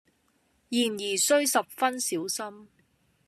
[0.69, 2.67] 然而須十分小心。